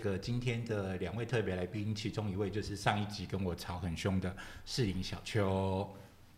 [0.00, 4.34] 个今天的两位特别来宾，其中一位就是上一集跟我吵很凶的
[4.64, 5.88] 世林小秋。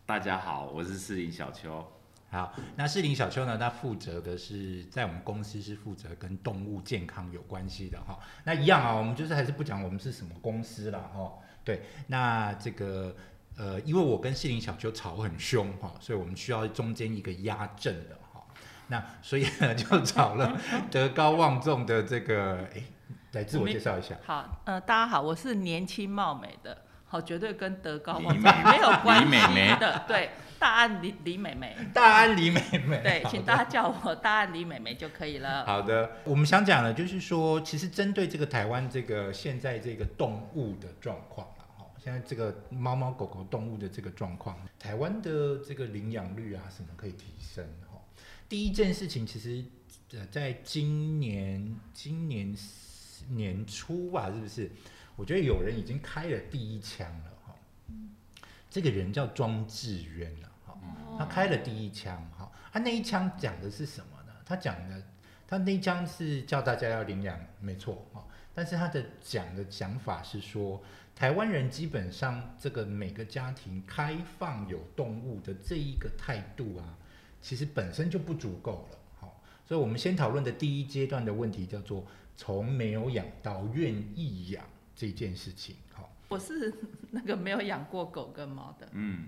[0.05, 1.83] 大家好，我是世林小秋。
[2.29, 8.19] 好，那士林小秋呢，他负责的是在我们公司是负责跟动物健康有关系的哈。
[8.43, 11.31] 那一样啊，我们就是还是不讲我们是什么公司了哈。
[11.63, 13.15] 对，那这个
[13.55, 18.43] 呃，因为我跟士林小秋吵很凶哈，所以我们需要中间一个压阵的哈。
[18.87, 20.59] 那所以呢，就找了
[20.91, 22.83] 德高望重的这个，哎，
[23.33, 24.15] 来自我介绍一下。
[24.23, 35.65] 好，呃，大家好，我是年轻貌美的，好，绝对跟德高望重没有关系的，对，大安李李美美，大安李美美，对，请大家叫我大安李美美就可以了。
[35.65, 41.47] 好的，我们想讲的，就是说，其实针对这个台湾这个现在这个动物的状况
[41.97, 47.65] 现在这个猫猫狗狗动物的这个状况，台湾的这个领养率啊，什么可以提升？
[48.47, 49.65] 第一件事情，其实
[50.11, 52.53] 呃，在今年今年
[53.29, 54.69] 年初吧，是不是？
[55.15, 57.55] 我觉得有人已经开了第一枪了哈。
[58.69, 60.77] 这个人叫庄志渊了哈，
[61.19, 62.51] 他开了第一枪哈。
[62.71, 64.33] 他那一枪讲的是什么呢？
[64.45, 65.03] 他讲的，
[65.47, 68.25] 他那一枪是叫大家要领养，没错哈。
[68.53, 70.81] 但是他的讲的讲法是说，
[71.15, 76.97] 台湾人基本上这个每个家庭开放有动物的这一个态度啊。
[77.41, 86.09] 其实本身就不足够了，好，所以我们先讨论的第一阶段的问题叫做从没有养到愿意养这件事情，好。
[86.29, 86.73] 我是
[87.11, 89.27] 那个没有养过狗跟猫的，嗯，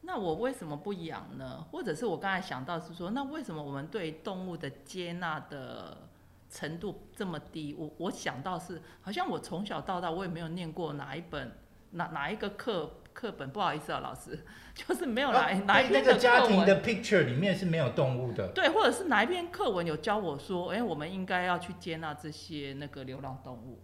[0.00, 1.64] 那我为什么不养呢？
[1.70, 6.08] 或者是我刚才想到是说，那为什么我们对动物的接纳的
[6.50, 7.74] 程度这么低？
[7.78, 11.52] 我我想到是，好像我从小到大我也没有念过哪一本
[11.92, 12.94] 哪哪一个课。
[13.12, 18.48] 课本不好意思啊，老师， 就是没有来哪一篇的家庭的 picture 里面是没有动物的。
[18.54, 23.82] 对，或者是哪一篇课文有教我说，哎，我们应该要去接纳这些那个流浪动物。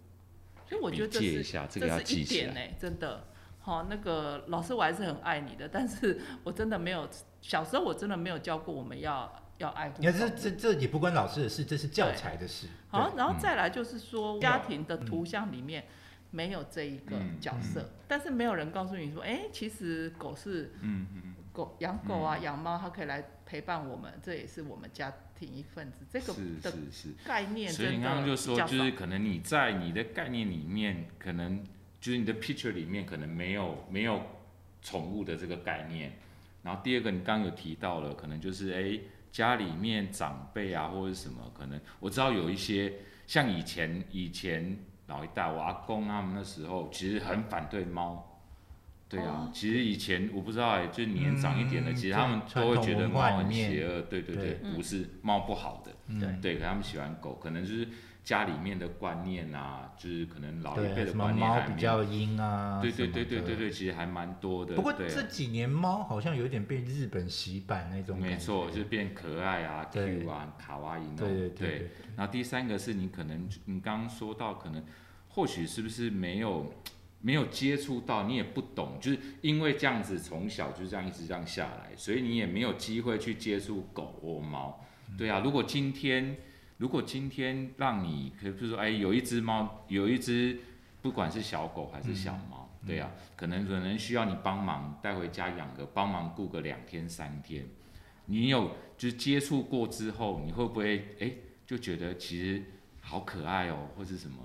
[0.67, 3.25] 所以我觉得这是这是一点呢，真的。
[3.59, 7.07] 好，那个老师我还是很爱你的，但是 我真的没有
[7.41, 9.95] 小时候我真的没有教过我们要要爱护。
[9.99, 12.67] 你看这这这也不关老师的事，这是教材的事。
[12.89, 15.85] 好，然后再来就是说家庭的图像里面。
[16.31, 26.05] 没有这一个角色，但是没有人告诉你说，哎，其实狗是，嗯嗯，狗养狗啊，养猫，它可以来陪伴我们，这也是我们家庭一份子。
[26.07, 26.71] 这个的
[27.25, 31.63] 概念，所以你刚刚就说，就是可能你在你的概念里面，可能
[31.99, 34.21] 就是你的 picture 里面可能没有没有
[34.83, 36.13] 宠物的这个概念。
[36.61, 38.99] 然后第二个，你刚刚有提到了，可能就是哎，
[39.31, 42.93] 家里面长辈啊或者什么，可能我知道有一些
[43.25, 44.77] 像以前以前。
[45.09, 48.39] 老一代，我阿公他们那时候其实很反对猫，
[49.09, 55.91] 对啊，其实以前我不知道哎，就年长一点的，其实他们都会觉得猫很邪恶，对对对，不是猫不好的，
[56.41, 57.85] 对，可他们喜欢狗，可能就是。
[58.23, 64.75] 家里面的观念啊，就是可能老一辈的观念猫比较阴啊，对对对对对对，其实还蛮多的。
[64.75, 68.19] 不过这几年猫好像有点被日本洗版那种。
[68.19, 71.27] 没错，就是变可爱啊，Q 啊，卡哇伊那种。
[71.27, 71.91] 对对对。
[72.15, 74.83] 然后第三个是你可能你刚刚说到，可能
[75.29, 76.71] 或许是不是没有
[77.21, 84.85] 没有接触到，你也不懂，就是因为这样子从小就这样一直这样下来，所以你也没有机会去接触狗或猫。
[85.17, 86.37] 对啊，如果今天。
[86.79, 90.57] 如果今天让你，可比如说，哎，有一只猫，有一只，
[91.01, 97.65] 不管是小狗还是小猫，对呀，可能可能需要你帮忙带回家养个，帮忙顾个两天三天。
[98.27, 101.33] 你有就是接触过之后，你会不会哎
[101.67, 102.63] 就觉得其实
[103.01, 104.37] 好可爱哦，或是什么？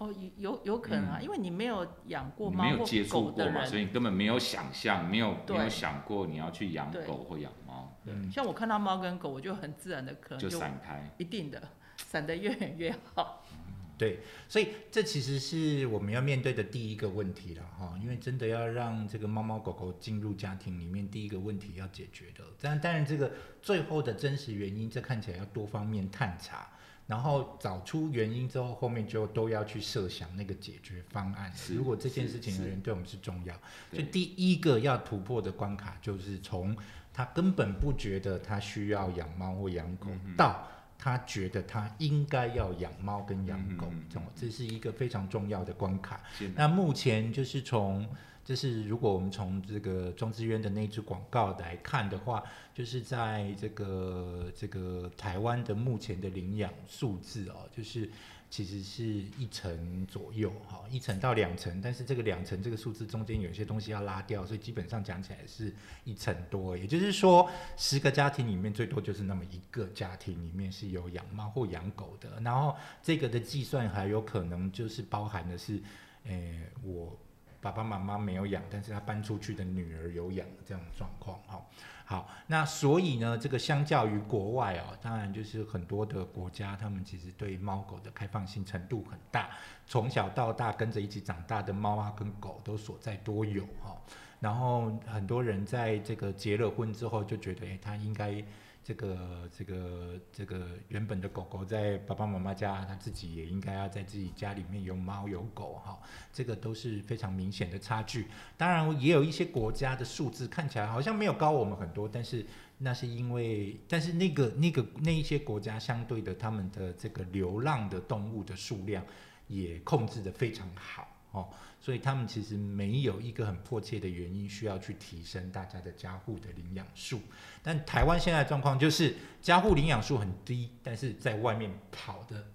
[0.00, 7.94] 哦，有有可能啊，因为你没有养过猫或狗的人，所以你根本没有想象，没有没有想过你要去养狗或养猫。
[8.32, 11.62] 像我看到猫跟狗，我就很自然的可能就散开，一定的，
[11.98, 13.44] 散得越远越好。
[13.98, 22.42] 对，所以这其实是我们要面对的第一个问题了哈，因为真的要让这个猫猫狗狗进入家庭里面，第一个问题要解决的。
[22.58, 23.30] 但当然，这个
[23.60, 26.66] 最后的真实原因，这看起来要多方面探查，
[27.10, 31.52] 然后找出原因之后，后面就都要去设想那个解决方案。
[31.76, 33.54] 如果这件事情的人对我们是重要，
[33.92, 36.74] 就第一个要突破的关卡就是从。
[37.12, 40.64] 他根本不觉得他需要养猫或养狗，到
[40.96, 46.22] 他觉得他应该要养猫跟养狗，这这是一个非常重要的关卡。
[46.54, 48.08] 那目前就是从，
[48.50, 52.42] 就是如果我们从这个庄之渊的那支广告来看的话，
[52.74, 58.10] 就是在这个这个台湾的目前的领养数字哦，就是
[58.50, 66.76] 其实是一层左右，哈，一层到两层，但是这个两层这个数字中间有一些东西要拉掉，所以基本上讲起来是一层多。
[66.76, 75.80] 也就是说，十个家庭里面最多就是那么一个家庭里面是有养猫或养狗的，然后这个的计算还有可能就是包含的是，
[76.24, 77.16] 诶，我
[77.60, 81.64] 爸爸妈妈没有养，但是他搬出去的女儿有养这样状况，哈。
[82.04, 89.50] 好，那所以呢，这个相较于国外哦，当然就是很多的国家，他们其实对猫狗的开放性程度很大，
[89.86, 93.96] 从小到大跟着一起长大的猫啊跟狗都所在多有哈，
[94.40, 98.42] 然后很多人在这个结了婚之后就觉得，哎，他应该。
[98.82, 105.98] 这个这个这个原本的狗狗在爸爸妈妈家，它自己也应该要在自己家里面有猫有狗哈，
[106.32, 108.26] 这个都是非常明显的差距。
[108.56, 112.44] 当然也有一些国家的数字看起来好像没有高我们很多，但是
[112.78, 119.04] 那是因为，但是那个那个那一些国家相对的，他们的这个流浪的动物的数量
[119.46, 121.48] 也控制的非常好哦。
[121.82, 127.18] 所以他们其实没有一个很迫切的原因需要去提升大家的家户的领养数，
[127.62, 132.46] 但台湾现在状况就是家户领养数很低，但是在外面跑的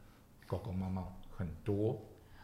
[0.45, 1.99] 狗狗猫猫很多，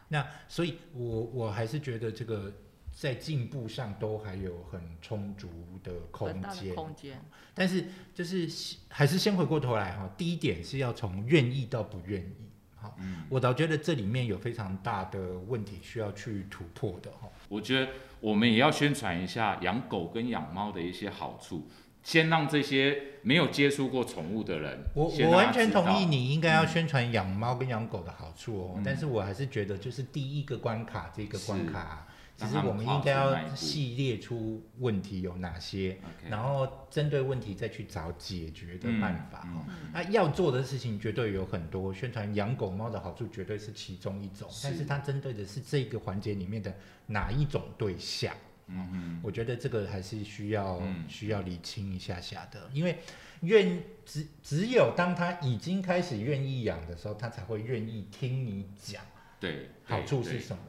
[0.08, 2.52] 那所以我我还是觉得这个
[2.90, 5.48] 在进步上都还有很充足
[5.84, 7.24] 的空间，空间。
[7.54, 8.50] 但是就是
[8.88, 12.51] 还是先回过头来哈，第一点是要从愿意到不愿意。
[12.82, 12.96] 好，
[13.28, 17.28] 我倒觉得这里面有非常大的问题需要去突破的哈。
[17.48, 17.88] 我觉得
[18.20, 21.68] 我们也要宣传一下养狗跟养猫的一些好处，
[22.02, 28.80] 先让这些没有接触过宠物的人，我我完全同意你应该要宣传养猫跟养狗的好处哦。
[28.84, 32.08] 但是我还是觉得就是第一个关卡这个关卡。
[32.42, 35.96] 其实我们应该要系列出问题有哪些，
[36.28, 39.64] 然后针对问题再去找解决的办法哈。
[39.92, 46.74] 那要做的事情绝对有很多，宣传养狗猫的好处绝对是其中一种，但是它针对的是这个环节里面的
[47.06, 48.34] 哪一种对象？
[48.68, 52.98] 嗯嗯，我觉得这个还是需要需要理清一下下的，因为
[53.40, 59.02] 愿只只有当他已经开始愿意养的时候，他才会愿意听你讲，
[59.40, 60.62] 对，好处是什么？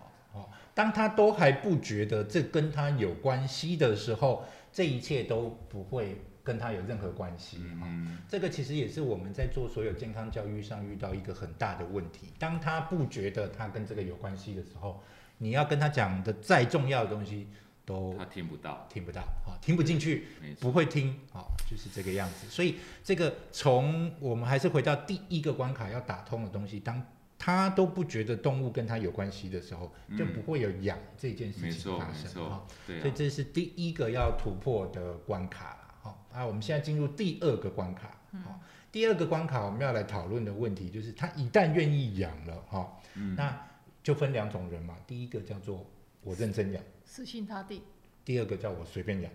[0.73, 7.59] 当他都还不觉得这跟他有关系的时候，这一切都不会跟他有任何关系。
[7.61, 12.29] 嗯，这个其实也是我们在做所有健康教育上遇到一个很大的问题。
[12.39, 15.03] 当他不觉得他跟这个有关系的时候，
[15.37, 17.47] 你要跟他讲的再重要的东西，
[17.85, 20.25] 都他听不到，听不到，啊，听不进去，
[20.59, 22.47] 不会听，啊，就是这个样子。
[22.49, 26.99] 所以这个从我们还是回到第一个关卡要打通的东西，当。
[27.45, 32.65] 他都不觉得动物跟他有关系的时候，就不会有养这件事情发生哈。
[32.85, 36.17] 所以这是第一个要突破的关卡了哈。
[36.31, 38.17] 啊，我们现在进入第二个关卡。
[38.45, 38.61] 好，
[38.93, 42.97] 第二个关卡我们要来讨论的问题就是，他一旦愿意养了哈，
[43.35, 43.61] 那
[44.01, 44.95] 就分两种人嘛。
[45.05, 45.85] 第一个叫做
[46.21, 47.81] 我认真养，死心塌地；
[48.23, 49.29] 第二个叫我随便养。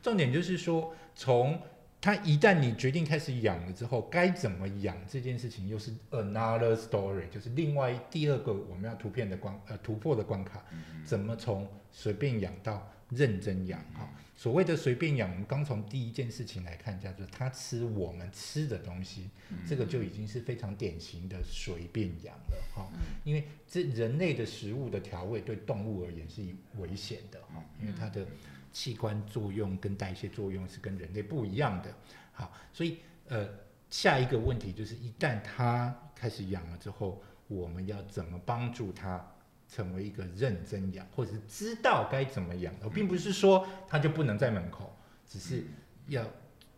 [0.00, 1.60] 重点就是说从。
[2.04, 10.62] 它一旦你决定开始养了之后，该怎么养这件事情又是 another story，就是另外第二个我们要突片的关呃突破的关卡，
[11.02, 14.06] 怎么从随便养到认真养哈？
[14.36, 19.30] 所谓的随便养，我们刚从第一件事情来看，叫做它吃我们吃的东西，
[19.66, 22.86] 这个就已经是非常典型的随便养了哈。
[23.24, 26.42] 因为这人类的食物的调味对动物而言是
[26.76, 28.26] 危险的哈，因为它的。
[28.74, 31.88] 器官作用跟代谢作用是跟人类不一样的，
[32.32, 33.48] 好，所以呃，
[33.88, 39.24] 下一个问题就是，一旦他开始养了之后，我们要怎么帮助他
[39.68, 42.74] 成为一个认真养，或者是知道该怎么养？
[42.82, 44.92] 我并不是说他就不能在门口，
[45.24, 45.64] 只是
[46.08, 46.26] 要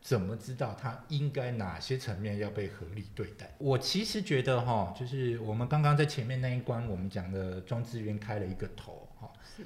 [0.02, 3.50] 怎么知道他应该哪些层面要被合理对待。
[3.56, 9.05] 我其实觉得哈，就是我们刚刚在前面那一关，我们讲的庄志渊开了一个头。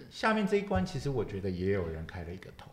[0.09, 2.71] 下面这一关，其实我觉得也有人开了一个头。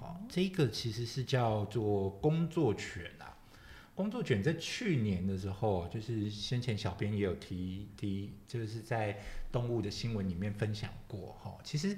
[0.00, 3.36] 好，这个其实是叫做工作犬啊。
[3.94, 9.16] 工作犬在去年的时候，就是先前小编也有提提，就是在
[9.52, 11.56] 动物的新闻里面分享过哈。
[11.62, 11.96] 其实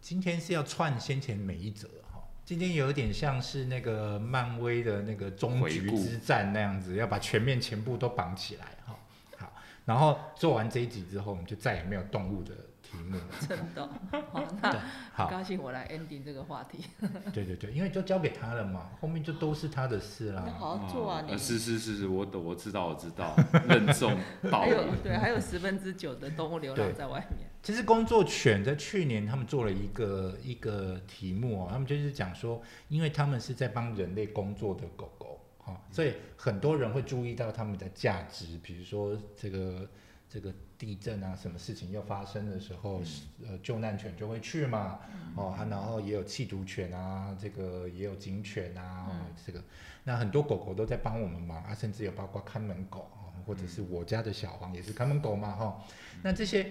[0.00, 8.98] 今天是要串先前每一则哈，今天有点像是那个漫威的那个终局之战那样子，要把全面全部都绑起来哈。
[9.36, 9.52] 好，
[9.84, 12.54] 然后做完这一集之后，我们就再也没有动物的。
[12.90, 13.16] 题目
[13.46, 13.88] 真的
[14.32, 14.82] 好， 那
[15.12, 16.84] 好高兴我来 ending 这个话题。
[17.32, 20.44] 对对对，因为就交给他了嘛，后面就都是他的事啦。
[20.58, 23.36] 好好做啊，你是是是是，我懂，我知道我知道，
[23.68, 24.16] 任重
[24.50, 24.76] 道远。
[25.02, 27.48] 对，还有十分之九的动物流浪在外面。
[27.62, 39.86] 其实工作犬在去年他们做了一个一个题目哦，他们就是讲说，因为他们是在帮人类工作的狗狗，哈，所以很多人会注意到他们的价值，比如说这个
[40.32, 43.02] 这个地震啊，什么事情要发生的时候，
[43.44, 45.00] 呃，救难犬就会去嘛，
[45.34, 49.60] 哦，然后也有弃毒犬啊，这个也有警犬啊，这个。
[50.04, 55.84] 那很多狗狗都在帮我们忙啊，甚至有包括看门狗啊，或者是我家的小黄也是看门狗嘛，哈，
[56.22, 56.70] 那这些。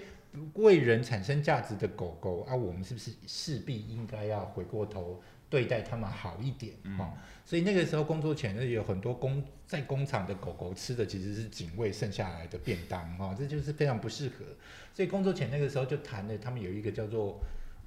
[0.53, 5.19] 为人产生价值的狗狗啊，我们是不是势必应该要回过头
[5.49, 7.13] 对待它们好一点哈？
[7.45, 14.45] 所以那个时候工作前呢，有很多工在工厂的狗狗吃的其实是警卫剩下来的便当哈，这就是非常不适合。
[14.93, 17.41] 所以工作前那个时候就谈了，他们有一个叫做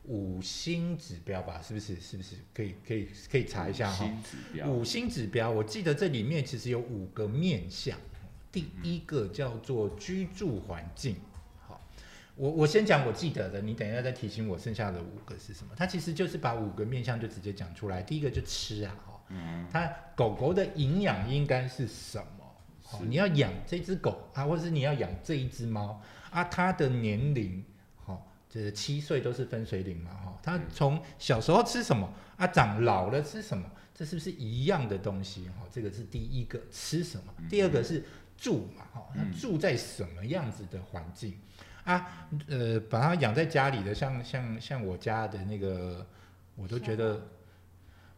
[0.04, 1.94] 五星指标吧，是不是？
[2.00, 4.10] 是不是可以可以可以查一下哈？
[4.66, 7.96] 五星指标，我记得这里面其实有五个面向，
[8.50, 11.16] 第一个叫做居住环境。
[12.34, 15.72] 我我先讲我记得的，你等一下再提醒我剩下的五个是什么。
[15.76, 18.02] 它其实就是把五个面向就直接讲出来。
[18.02, 19.20] 第一个就吃啊，哈，
[19.70, 19.86] 它
[20.16, 23.04] 狗狗的营养应该是什么？
[23.06, 27.64] 你要养这只狗啊，或者是你要养这一只猫啊，它的年龄，
[28.04, 28.20] 哈，
[28.50, 35.48] 这七岁都是分水岭嘛，哈，它从小时候吃什么啊，长老了吃什么，这是不是一样的东西？
[35.48, 37.32] 哈，这个是第一个吃什么。
[37.48, 38.04] 第二个是
[38.36, 41.34] 住嘛，哈，它住在什么样子的环境？
[41.84, 46.06] 啊，呃，把它养在家里的，像像像我家的那个，
[46.54, 47.20] 我都觉得，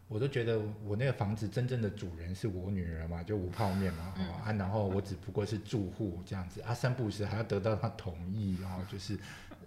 [0.09, 9.18] 我都觉得我那个房子真正的主人是我女儿嘛，就无泡面嘛，啊，然后我只不过是住户这样子，啊，三不时还要得到他同意，然后就是，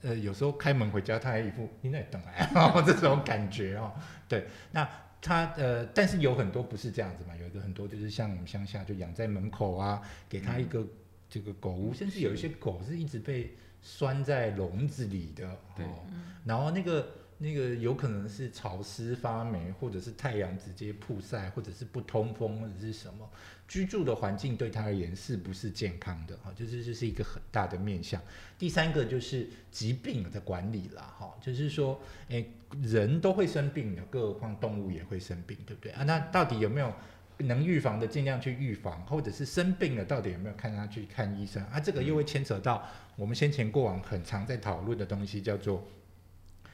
[0.04, 2.48] 呃，有时候开门回家，他还一副你在等来，
[2.86, 3.92] 这种感觉哦，
[4.30, 4.88] 对，那
[5.20, 10.00] 他呃，但是有很多不是这样子嘛，有的很多就是像我们乡下就养在门口啊，
[10.30, 10.86] 给他一个
[11.30, 13.56] 这个狗屋，甚至有一些狗是一直被。
[13.80, 16.04] 拴在笼子里的，哦，
[16.44, 23.30] 然后那个那个有可能是潮湿发霉，或者是太阳直接曝晒，或者是不通风，或者是什么
[23.68, 26.36] 居住的环境对它而言是不是健康的？
[26.38, 28.20] 哈，就是这是一个很大的面向。
[28.58, 36.04] 第三个就是疾病的管理了，哈，就是说，诶，人都会生病的，更何况动物也会生病，对不对啊？
[36.04, 36.92] 那到底有没有？
[37.40, 41.80] 能预防的尽量去预防，或者是生病了到底有没有看他去看医生啊？
[41.80, 42.84] 这个又会牵扯到
[43.16, 45.88] 我们先前过往很常在讨论的东西，叫做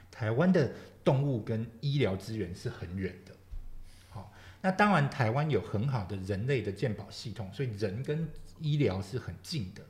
[0.09, 0.71] 台湾的
[1.03, 3.33] 动物跟医疗资源是很远的。
[4.09, 8.27] 好，那当然台湾有很好的人类的健保系统，所以人跟
[8.59, 9.81] 医疗是很近的。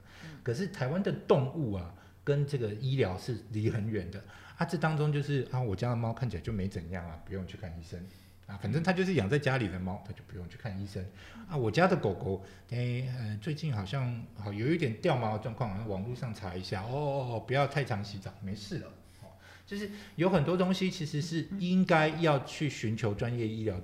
[0.41, 4.23] 可是台湾的动物啊，跟这个医疗是离很远的
[4.57, 4.65] 啊。
[4.65, 8.03] 这当中就是啊，我家的猫看起来就没怎样啊，不用去看医生。
[8.45, 11.03] 啊，反正它就是养在家里的猫，它就不用去看医生。
[11.47, 18.87] 啊，我家的狗狗，哎，呃，最近好像好有一点掉毛的状况，网络上查一下，哦哦哦，不要太常洗澡，没事了。
[19.21, 19.31] 哦，
[19.65, 23.79] 就是有很多东西其实是应该要去寻求专业医疗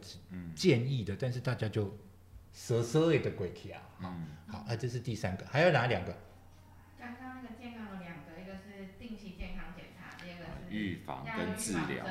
[0.55, 1.97] 建议的，但是大家就
[2.53, 3.81] 蛇蛇类的鬼气啊。
[4.01, 6.17] 嗯，好，啊，这是第三个，还有哪两个？
[6.97, 12.05] 刚刚那个健康有两个，一个是定期健康检查，第二个是预防跟治疗。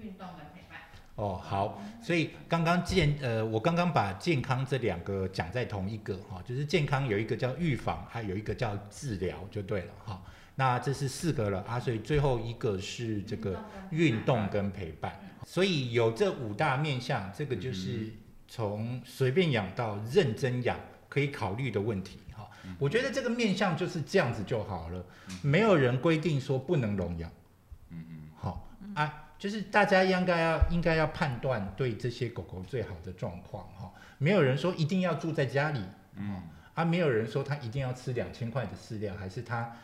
[0.00, 0.78] 运动的陪伴。
[1.16, 10.22] 哦，好，所以刚刚健呃，我刚刚把健康这两个讲在同一个哈，就是健康有一个叫预防，还有一个叫治疗，就对了哈。
[10.56, 18.12] 那这是四个了啊，所以最后一个是这个运动跟陪伴，所以有这五大面向，这个就是
[18.46, 22.48] 从随便养到认真养可以考虑的问题哈。
[22.78, 25.04] 我觉得这个面向就是这样子就好了，
[25.42, 27.30] 没有人规定说不能笼养，
[27.90, 29.22] 嗯嗯，好啊。
[29.38, 35.80] 就是大家应该要应该要判断对这些狗狗最好的状况哈，没有人说一定要住在家里，
[36.16, 36.42] 嗯，
[36.74, 39.76] 啊，没有人说他一定要吃两千块的饲料，还是他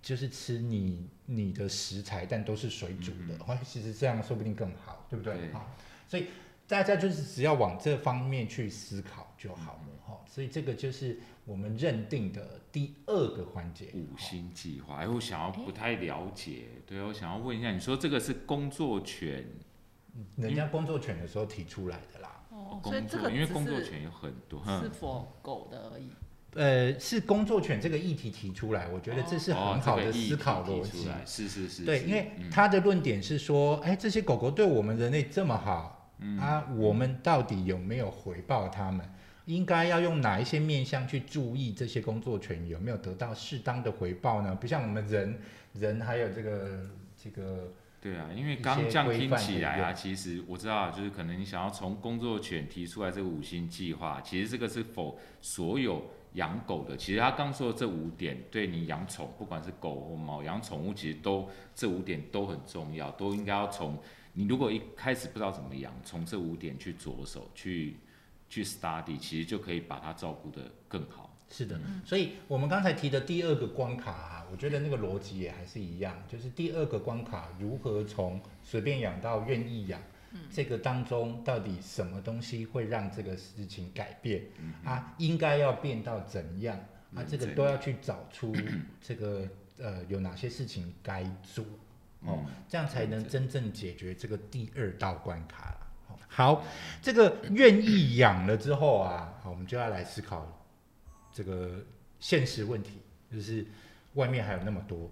[0.00, 5.52] 就是吃你你的食材，但都是水煮的，哦，其实这样说不定更好，对不对？
[5.52, 5.66] 哈，
[6.08, 6.28] 所以
[6.66, 11.18] 大家就是只要往这方面去思考就好了，哈，所以这个就是。
[11.48, 14.96] 我们认定的第二个环节，五星计划。
[14.96, 19.42] 哎，我想要不太了解，对我想要问一下，你说这个是工作犬，
[20.36, 22.42] 人家工作犬的时候提出来的啦。
[22.50, 26.10] 哦，所以这个因为工作犬有很多，是否狗的而已。
[26.52, 31.08] 呃，是工作犬这个议题提出来，我觉得这是很好的思考逻辑。
[31.24, 31.84] 是是是。
[31.86, 39.08] 对，因为他的论点是说，哎，这些狗狗对我们人类这么好，啊，我们到底有没有回报他们？
[39.48, 44.54] 应该要用哪一些面向去注意这些工作权有没有得到适当的回报呢？
[44.54, 45.38] 不像我们人，
[45.72, 46.86] 人还有这个
[47.16, 47.72] 这个。
[48.00, 56.94] 对啊，因为刚这样听起来啊，其实我知道，就是可能你想要从工作犬提出来这个五星计划，其实这个是否所有养狗的？
[56.96, 63.98] 其实他刚说的这五点，对你养宠，不管是狗或猫，养宠物其实都这五点都很重要，都应该要从。
[64.34, 67.96] 你如果一开始不知道怎么养，从这五点去着手去
[68.48, 71.36] 去 study，其实就可以把它照顾得更好。
[71.50, 79.98] 是的，所以我们刚才提的第二个关卡，啊我觉得那个逻辑也还是一样，就是第二个关卡如何从随便养到愿意养，
[80.50, 84.42] 这个当中到底什么东西会让这个事情改变？
[84.84, 86.78] 啊，应该要变到怎样？
[87.14, 88.54] 啊，这个都要去找出
[89.00, 91.64] 这个呃有哪些事情该做。
[92.20, 95.78] 哦，这样才能真正解决这个第二道关卡
[96.26, 96.64] 好，
[97.00, 100.46] 这个愿意养了之后啊，好，我们就要来思考
[101.32, 101.84] 这个
[102.18, 103.00] 现实问题，
[103.32, 103.66] 就是
[104.14, 105.10] 外面还有那么多，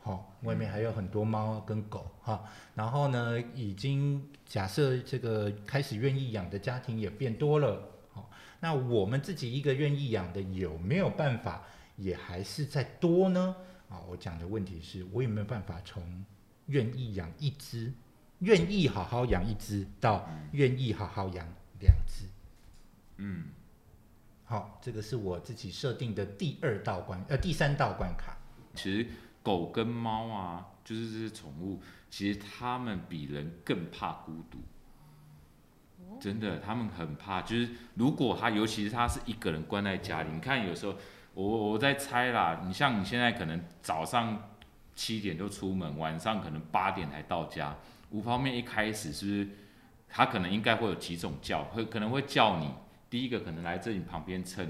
[0.00, 2.44] 好，外面还有很多猫跟狗哈。
[2.74, 7.82] 然后呢，已经假设这个开始愿意养的家庭也变多了，
[8.12, 11.62] 好，那我们自己一个愿意养的有没有办法
[11.96, 13.56] 也还是在多呢？
[13.88, 16.24] 啊，我讲的问题是我有没有办法从
[16.66, 17.92] 愿意养一只，
[18.40, 21.46] 愿意好好养一只，到愿意好好养
[21.80, 22.26] 两只？
[23.16, 23.44] 嗯，
[24.44, 28.36] 好，这个是我自己设定的第二道关，呃，第三道关卡。
[28.74, 29.06] 其实
[29.42, 34.58] 狗跟猫啊，就是这些宠物，其实它们比人更怕孤独。
[36.20, 40.94] 真的，他们很怕，就是如果他，尤其是他是一个人关在家里，你看有时候。
[41.34, 44.48] 我我在猜啦，你像你现在可能早上
[44.94, 47.76] 七点就出门，晚上可能八点才到家。
[48.10, 49.48] 五方面一开始是不是
[50.08, 52.70] 他可能应该会有几种叫，会可能会叫你。
[53.08, 54.66] 第一个可能来这里旁边蹭，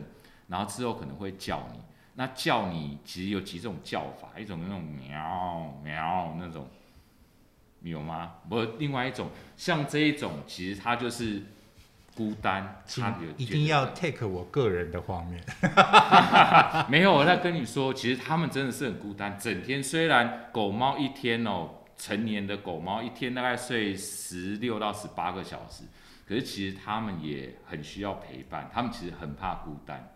[0.49, 1.81] 然后之后可能会叫你。
[2.14, 6.69] 那叫你其实有几种叫法，一种那种喵喵那种，
[7.83, 8.35] 有吗？
[8.49, 11.43] 不，另外一种像这一种，其实它就是。
[12.16, 12.83] 孤单，
[13.37, 15.45] 一定要 take 我个人的画面。
[16.88, 19.38] 没有，我在跟你说，其实他们真的是很孤单。
[19.38, 25.85] 整天虽然狗猫一天哦，成年的狗猫一天大概睡十六到十八个小时，
[26.26, 30.12] 可是其实它们也很需要陪伴，它们其实很怕孤单。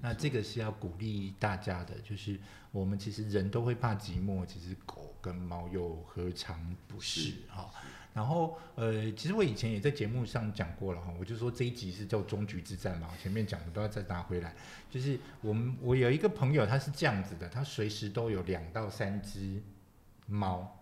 [0.00, 2.38] 那这个是要鼓励大家的，就是
[2.70, 7.70] 我们其实人都会怕寂寞，其实狗跟猫又何尝不是哈？
[8.12, 14.54] 然后，呃，其实我以前也在节目上讲过了哈，我就说这一集是叫终局之战嘛，前面讲的都要再拿回来。
[14.90, 19.62] 就是我们我有一个朋友，他是这样子的，他随时都有两到三只
[20.26, 20.75] 猫，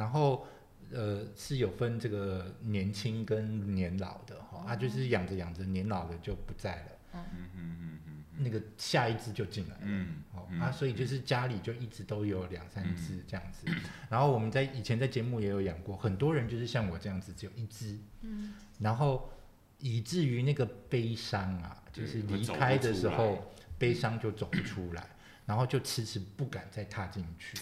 [0.00, 0.46] 然后
[0.90, 6.88] 呃是有分这个年轻跟年老的哈，啊就是养着养着年老的就不在了。
[7.12, 7.24] 嗯。
[7.34, 8.24] 嗯嗯嗯。
[8.42, 13.66] 那个下一只就进来了，嗯，好啊，所以就是家里就一直都有两三只这样子，
[14.08, 19.30] 然后我们在以前在节目也有养过，很多人就是像我这样子只有一只，嗯，然后
[19.78, 25.06] 以至于那个悲伤啊，就是离开的时候悲伤就走不出来，
[25.44, 27.58] 然后就迟迟不敢再踏进去，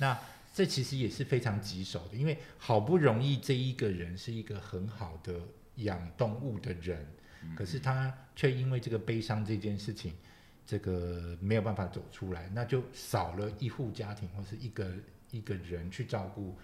[0.00, 0.18] 那
[0.52, 5.34] 这其实也是非常棘手的，因为好不容易这一个人是一个很好的
[5.76, 7.06] 养动物的人。
[7.56, 10.12] 可是他却因为这个悲伤这件事情，
[10.64, 14.92] 这个没有办法走出来，那就少了一户家庭或是一个
[15.32, 16.56] 一个人去照顾，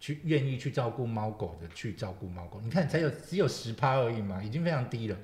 [0.00, 2.60] 去愿意去照顾猫狗的去照顾猫狗。
[2.60, 5.16] 你看，才有只有十趴而已嘛，已经非常低了。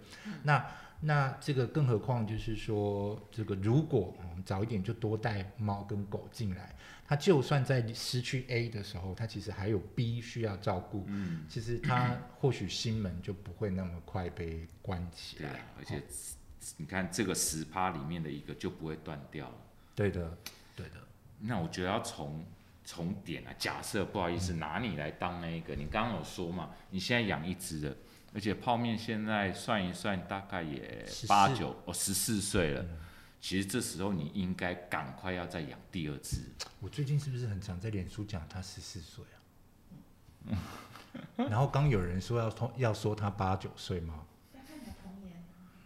[0.45, 0.65] 那
[1.01, 6.75] 那这个更何况就是说，这个如果早一点就多带猫跟狗进来。
[7.07, 11.05] 它就算在失去 A 的时候，它其实还有 B 需要照顾。
[11.09, 15.51] 嗯，其实它或许心门就不会那么快被关起来。
[15.77, 16.01] 而且
[16.77, 19.55] 你看这个十趴里面的一个就不会断掉了。
[19.97, 20.39] 对的，
[20.77, 20.95] 对的。
[21.41, 22.45] 那我觉得要从
[22.85, 27.97] 从点啊，假设不好意思拿你来当那一个，你刚刚有说嘛，你现在养一只的，
[28.33, 32.85] 而且泡面现在算一算大概也八九哦十四岁了。
[33.41, 36.43] 其实这时候你应该赶快要再养第二只。
[36.79, 39.25] 我最近是不是很常在脸书讲他十四岁
[40.51, 40.59] 啊？
[41.49, 44.27] 然后刚有人说要说要说他八九岁吗？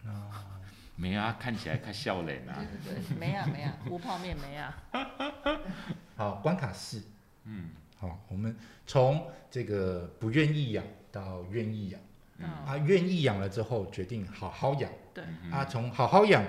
[0.05, 0.45] 啊，
[0.95, 2.63] 没啊，看起来看笑脸啊。
[2.83, 4.83] 对对对，没啊没啊， 无泡面没啊。
[6.15, 7.01] 好，关卡四。
[7.45, 8.55] 嗯，好，我们
[8.85, 12.01] 从这个不愿意养到愿意养。
[12.41, 14.91] 啊，愿意养了之后决定好好养。
[15.13, 15.23] 对。
[15.51, 16.43] 啊，从好好养。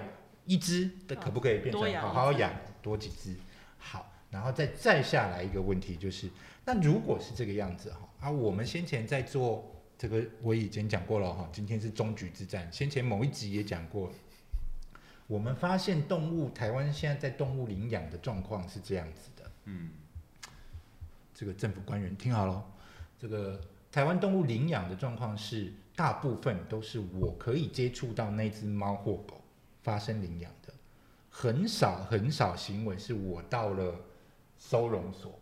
[0.49, 3.35] 一只的可不可以变成好好养多几只？
[3.79, 6.31] 好，然后再再下来一个问题就是，
[6.65, 9.69] 那如果是这个样子哈，啊，我们先前在做
[9.99, 14.13] 这个，我以前讲过了哈，今天是终局之战，先前某一集也讲过，
[15.27, 19.91] 我们发现动物台湾现在在动物领养的状况是这样子的，嗯，
[21.35, 22.65] 这个政府官员听好了，
[23.19, 23.61] 这个
[23.97, 29.43] 台湾动物领养的状况是大部分都是我可以接触到那只猫或狗。
[29.83, 30.75] 发生领养的
[31.31, 33.99] 很少很少行为是我到了
[34.59, 35.41] 收容所，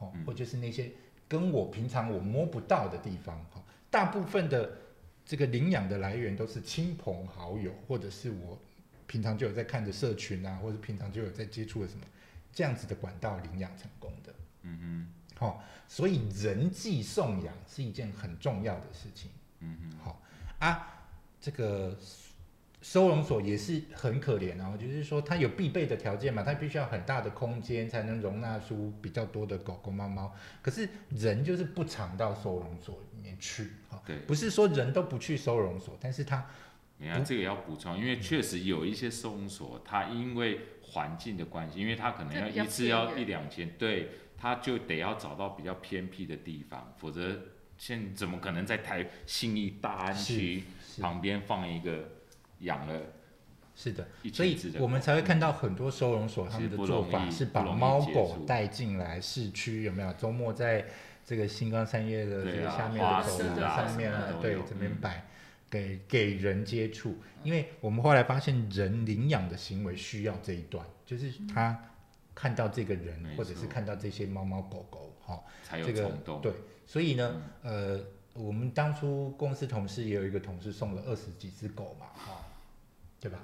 [0.00, 0.90] 哦，或就是那些
[1.28, 4.78] 跟我平常我摸不到的地方，哈，大部分的
[5.24, 8.58] 这个领养的来源都是亲朋好友，或者是我
[9.06, 12.04] 平常就有在看的社群啊，或者平常就有在接触的什么
[12.52, 20.22] 这样子的管道领养成功的，嗯哼，好，所以人际送养是一件很重要的事情，嗯嗯，好
[20.58, 21.06] 啊，
[21.40, 21.96] 这个。
[22.84, 30.34] 收容所也是很可怜啊，就是说它有必备的条件嘛，它必须要很大的空间才能容纳出比较多的狗狗、猫猫。
[30.60, 36.44] 可是人就是不常到收容所里面去，哈，对，不是说人都不去收容所，但是他，
[36.98, 44.08] 你看这个要补充，因为确实有一些收容所，它因为环境的关系，因为它可能要一次要一两千，对，
[44.42, 47.38] 他就得要找到比较偏僻的地方，否则
[47.78, 50.64] 现怎么可能在台信义大安区
[51.00, 52.08] 旁边放一个？
[52.62, 53.02] 养了，
[53.74, 60.12] 是的，所以我们才会看到很多收容所他们的做法是把猫狗带进来市区，有没有？
[60.12, 60.86] 周末在
[61.26, 65.24] 这个星光三月的这个下面的走廊上面啊，对，这边摆，
[65.68, 67.18] 给给人接触。
[67.42, 71.76] 因为我们后来发现，人领养的行为需要这一段，就是他
[72.34, 76.52] 看到这个人，或者是看到这些猫猫狗狗，哈，这个对，
[76.86, 78.00] 所以呢，呃，
[78.34, 82.46] 我们当初公司同事也有一个同事送了二十几只狗嘛，哈。
[83.22, 83.38] 对吧？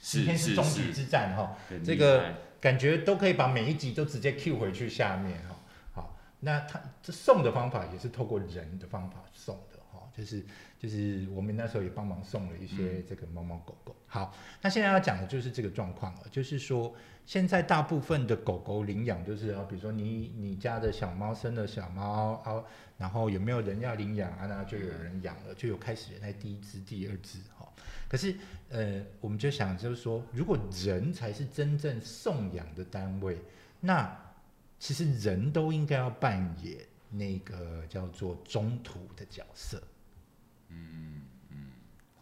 [0.00, 1.54] 今天是终极之战哈，
[1.84, 5.56] 这个感觉都可以把每一集都直接 Q 回去下面哈。
[5.92, 10.42] 好，那他这送的方法也是透过人的方法送的哈，就是
[10.82, 13.94] 就是我们那时候也帮忙送了一些这个猫猫狗狗。
[14.08, 16.92] 好，那现在要讲的就是这个状况了，就是说
[17.24, 22.64] 现在大部分的狗狗领养就是啊，比如说你你家的小猫生了小猫啊，
[22.98, 24.46] 然后有没有人要领养啊？
[24.46, 27.72] 那就有人养了，就有开始在第一只、第二只哈。
[28.08, 28.34] 可是，
[28.68, 33.38] 呃，我们就想，就是说，如果人才是真正送养的单位，
[33.78, 34.14] 那
[34.80, 39.80] 其实人都应该要扮演那个叫做中途的角色。
[40.72, 41.56] 嗯嗯，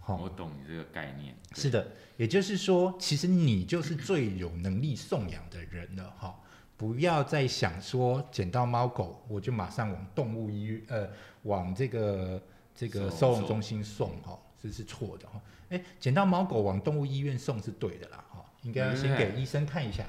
[0.00, 1.34] 好，我懂你这个概念。
[1.54, 1.86] 是的，
[2.16, 6.38] 也就是说，其实你就是最有能力送养的人了，哈！
[6.76, 11.08] 不要再想说捡到猫狗，我就马上往动物医院，呃，
[11.42, 12.42] 往这个
[12.74, 15.40] 这个收容中心送，哈，这是错的，哈。
[15.68, 20.04] 哎，捡到猫狗往动物医院送是对的啦，哈，应该要先给医生看一下。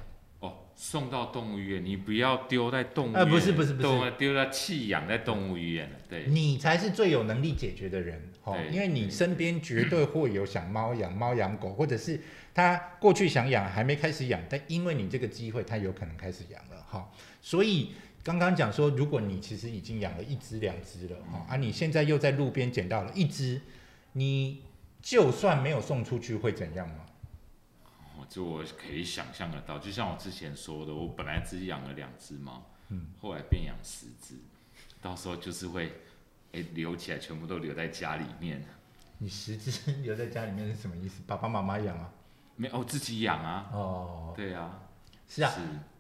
[0.82, 3.14] 哦，送到动物医院，你不要丢在动物。
[3.14, 6.26] 呃，不是不是不是，丢在弃养在动物医院对。
[6.26, 12.20] 你才是最有能力解决的人，哦，因为你身边绝对会有想猫养猫养狗，或者是
[12.54, 17.12] 他过去想养还没开始养，但因为你这个机会，他有可能开始养了，哈。
[17.42, 17.92] 所以
[18.24, 23.62] 刚刚讲说，如果你其实已经养了一只两只了，哈，啊，你现在又在路边捡到了一只，
[24.14, 24.64] 你。
[25.04, 26.98] 就算没有送出去会怎样吗？
[28.40, 34.36] 我这我可以想象得到，就像我之前说的，我本来只养了两只猫，嗯，后来变养十只，
[35.02, 35.92] 到时候就是会，
[36.54, 38.64] 哎，留起来全部都留在家里面。
[39.18, 41.22] 你十只留在家里面是什么意思？
[41.28, 42.10] 爸爸妈妈养啊？
[42.56, 43.70] 没哦，自己养啊。
[43.74, 44.80] 哦，对啊，
[45.28, 45.52] 是啊，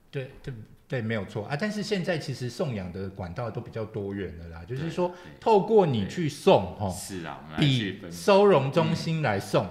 [0.10, 0.54] 对对。
[0.88, 1.56] 对，没有错啊。
[1.56, 9.66] 但是现在其实送养的管道都比较多元的啦，就是说透过你去送，哦，是啊，比收容中心来送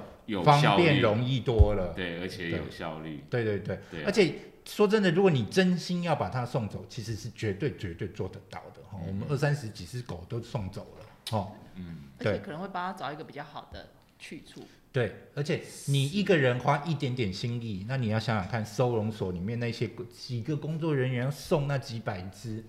[0.44, 1.92] 方便容易多了。
[1.94, 3.24] 对，而且有效率。
[3.30, 8.98] 对对对，而且说真的，如果你真心要把它送走，其实是绝对绝对做得到的哈。
[9.06, 13.88] 我们二三十几只狗都送走了，哦，嗯，而且可能会帮他找一个比较好的
[14.18, 14.62] 去处。
[14.92, 22.64] 对，而且你一个人花一点点心意，那你要想想看，收容所里面那些几个工作人员送那几百只，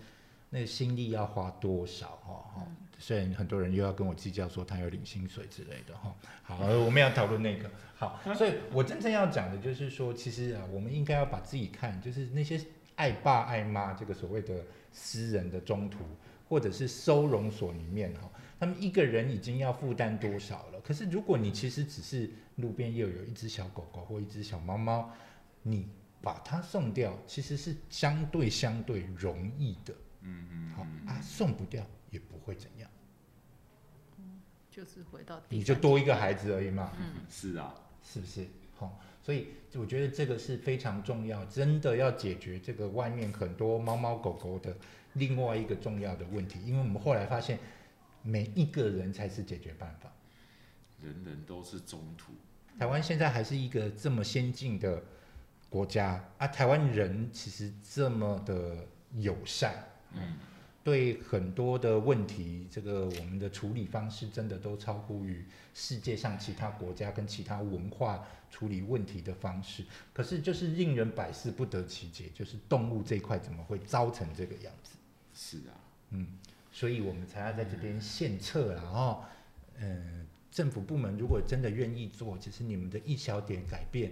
[0.51, 2.19] 那心力要花多少？
[2.23, 2.67] 哈哈，
[3.01, 6.15] 虽然很多人又要跟我计较说他有领薪水之类的，哈。
[6.43, 7.69] 好，我们要讨论那个。
[7.95, 12.61] 好，所以我真正要讲的就是说，其实啊，我们应该要把自己看，就是那些
[12.95, 15.99] 爱爸爱妈这个所谓的私人的中途，
[16.47, 18.29] 或者是收容所里面哈。
[18.59, 20.79] 他们一个人已经要负担多少了？
[20.81, 25.11] 可是如果你其实只是路边又有一只小狗狗或一只小猫猫，
[25.63, 25.87] 你
[26.21, 29.93] 把它送掉，其实是相对相对容易的。
[30.21, 30.69] 嗯嗯。
[30.75, 32.87] 好啊，送不掉也不会怎样。
[34.71, 36.91] 嗯，就是回到你就多一个孩子而已嘛。
[36.99, 38.47] 嗯，是啊，是不是？
[38.75, 44.75] 好，所以我觉得这个是非常重要，真的要解决这个外面很多猫猫狗狗的
[45.13, 47.59] 另外一个重要的问题，因为我们后来发现。
[48.23, 50.13] 每一个人才是解决办法，
[51.01, 52.33] 人人都是中途。
[52.77, 55.01] 台湾现在还是一个这么先进的
[55.71, 59.73] 国家啊，台湾人其实这么的友善，
[60.13, 60.37] 嗯，
[60.83, 69.85] 对很多的问题，这个我们的处理方式真的都超乎于世界上其他国家跟其他文化处理问题的方式。
[70.11, 74.95] 可是就是令人百思不得其解，就是动物这一块怎么会糟成这个样子？
[75.33, 75.77] 是啊。
[76.09, 76.27] 嗯，
[76.71, 79.23] 所以我们才要在这边献策然后，
[79.77, 84.11] 嗯，政府部门如果真的愿意做，其实你们的一小点改变，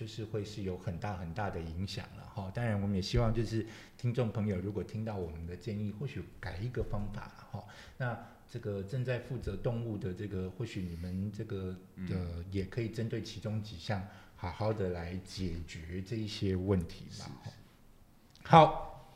[0.00, 2.50] 就是会是有很大很大的影响了哈。
[2.54, 3.66] 当然，我们也希望就是
[3.98, 7.64] 听众朋友如果听到我们的建议，或许改一个方法了哈。
[7.98, 8.18] 那
[8.50, 11.76] 这个正在负责动物的这个，或许你们这个
[12.08, 14.02] 的也可以针对其中几项，
[14.36, 17.26] 好好的来解决这一些问题嘛。
[18.42, 19.14] 好，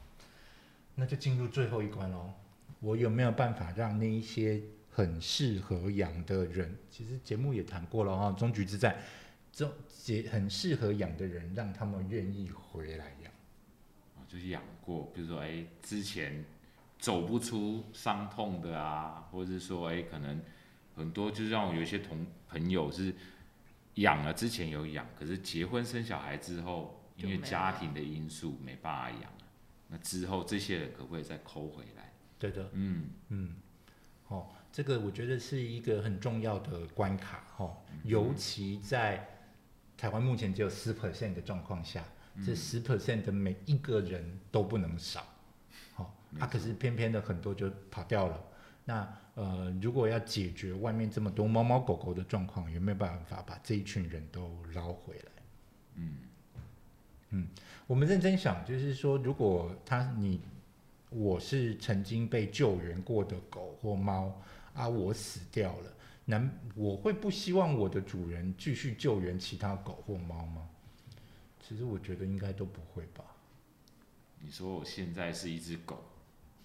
[0.97, 2.31] 那就进入最后一关喽。
[2.81, 8.95] 我有没有办法让那一些很适合养的人，其实节目也谈过了哈，终局之战，
[9.55, 13.33] 这结很适合养的人，让他们愿意回来养。
[14.17, 16.45] 啊，就是养过，比如说哎，之前。
[16.97, 20.41] 走不出伤痛的啊，或者是说，哎，可能
[20.97, 23.13] 很多就是让我有一些同朋友是
[23.97, 29.31] 养了，之前有养，可是结婚生小孩之后，因为家庭的因素没办法养
[29.89, 32.11] 那之后这些人可不可以再抠回来？
[32.39, 33.57] 对的，嗯嗯，
[34.29, 39.29] 哦，这个我觉得是一个很重要的关卡，哦，尤其在
[39.97, 42.05] 台湾目前只有十 percent 的状况下，
[42.45, 45.27] 这十 percent 的每一个人都不能少。
[45.97, 48.43] 啊，可是偏偏的很多就跑掉了。
[48.85, 55.43] 那呃，如果要解决外面这么多猫猫狗狗的状况，有没有办法把这一群人都捞回来？
[55.95, 56.17] 嗯
[57.31, 57.49] 嗯，
[57.87, 60.41] 我们认真想，就是说，如果他你
[61.09, 64.41] 我是曾经被救援过的狗或猫
[64.75, 65.94] 啊，我死掉了，
[66.27, 70.69] 难我会不希望我的主人继续救援其他狗或猫吗？
[71.61, 73.25] 其实我觉得应该都不会吧。
[74.41, 76.05] 你说我现在是一只狗。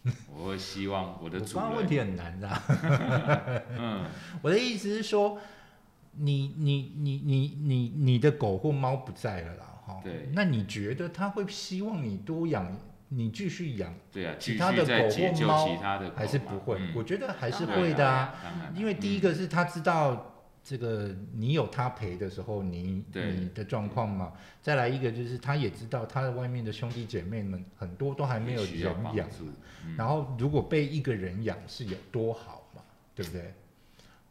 [0.34, 1.76] 我会希望我的主人。
[1.76, 2.50] 问题很难的。
[3.78, 4.06] 嗯，
[4.42, 5.38] 我的意思是说，
[6.14, 10.02] 你你你你你你的狗或猫不在了啦，哈。
[10.02, 10.30] 对。
[10.34, 12.74] 那你觉得他会希望你多养，
[13.10, 13.94] 你继续养？
[14.12, 15.78] 对啊，其他的狗或猫，
[16.16, 16.80] 还是不会？
[16.96, 18.34] 我觉得还是会的啊。
[18.76, 20.26] 因为第一个是他知道。
[20.62, 29.28] 这个你有他陪的时候，你你的状况嘛，再来一个就是他也知道他的外面的兄弟姐妹们很多都还没有人养，
[29.98, 32.84] 然后如果被一个人养是有多好嘛，
[33.16, 33.54] 对不对？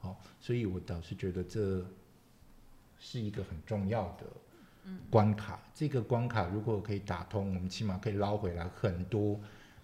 [0.00, 1.84] 好，所以我倒是觉得这
[3.00, 4.26] 是一个很重要的
[5.10, 5.60] 关卡。
[5.74, 9.40] 这个关卡如果可以打通，我们起码可以捞回来很多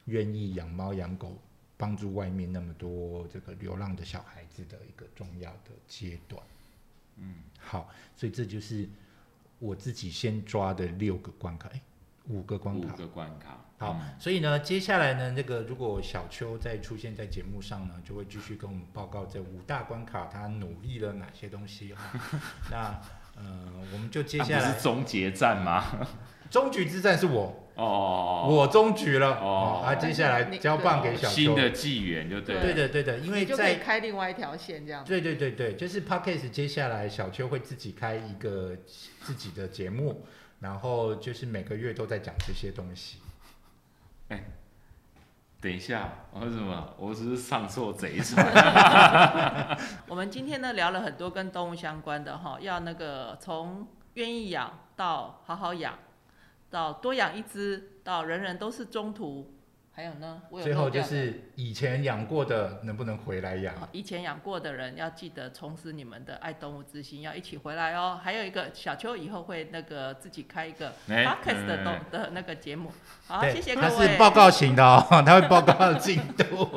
[0.06, 1.38] 愿意养猫养狗。
[1.76, 6.40] 帮助外面那么多这个流浪的小孩子的一个重要的阶段，
[7.16, 8.88] 嗯，好，所以这就是
[9.58, 11.82] 我自己先抓的六个关卡，哎，
[12.28, 22.12] 五个关卡，五个关卡，好，所以呢，接下来呢，那个如果小邱再出现在节目上呢，就会继续跟我们报告这五大关卡他努力了哪些东西哈，
[22.70, 23.00] 那
[23.36, 23.42] 呃，
[23.92, 26.06] 我们就接下来是终结战吗？
[26.50, 27.60] 终局之战是我。
[27.74, 29.30] 哦，我终局了。
[29.40, 38.76] 哦，啊，接下来交棒给小秋，新的纪元就对，对的对的，因为在开另外一条线这样，对对对对，就是 p a d k a s 接下来小秋会自己开一个
[39.20, 40.24] 自己的节目，
[40.60, 43.18] 然后就是每个月都在讲这些东西。
[44.28, 44.44] 哎，
[45.64, 46.94] 等一下，我什么？
[46.98, 48.46] 我只是上错贼船。
[50.06, 55.94] 我们今天呢聊了很多跟动物相关的哈，要那个从愿意养到好好养。
[56.68, 59.53] 到多养一只，到人人都是中途，
[59.96, 60.42] 还有呢？
[60.60, 63.72] 最后就是以前养过的能不能回来养？
[63.92, 68.18] 以前养过的人要记得重拾你们的爱动物之心，要一起回来哦。
[68.20, 72.90] 还有一个小邱以后会那个自己开一个 podcast 的动的那个节目。
[73.28, 73.88] 好，谢谢各位。
[73.88, 76.68] 他是报告型的哦， 他会报告进度。